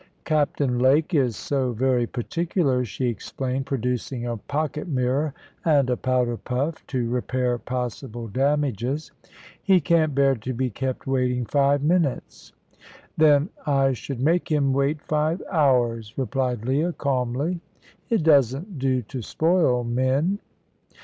"Captain 0.25 0.79
Lake 0.79 1.13
is 1.13 1.35
so 1.35 1.73
very 1.73 2.07
particular," 2.07 2.83
she 2.83 3.05
explained, 3.05 3.67
producing 3.67 4.25
a 4.25 4.35
pocket 4.35 4.87
mirror 4.87 5.31
and 5.63 5.91
a 5.91 5.95
powder 5.95 6.37
puff 6.37 6.83
to 6.87 7.07
repair 7.07 7.59
possible 7.59 8.27
damages. 8.27 9.11
"He 9.61 9.79
can't 9.79 10.15
bear 10.15 10.33
to 10.33 10.53
be 10.53 10.71
kept 10.71 11.05
waiting 11.05 11.45
five 11.45 11.83
minutes." 11.83 12.51
"Then 13.15 13.49
I 13.67 13.93
should 13.93 14.19
make 14.19 14.51
him 14.51 14.73
wait 14.73 15.03
five 15.03 15.39
hours," 15.51 16.15
replied 16.17 16.65
Leah, 16.65 16.93
calmly. 16.93 17.59
"It 18.09 18.23
doesn't 18.23 18.79
do 18.79 19.03
to 19.03 19.21
spoil 19.21 19.83
men." 19.83 20.39